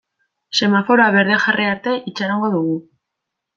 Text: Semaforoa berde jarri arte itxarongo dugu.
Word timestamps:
Semaforoa 0.59 1.09
berde 1.17 1.37
jarri 1.45 1.69
arte 1.73 1.95
itxarongo 2.13 2.53
dugu. 2.59 2.77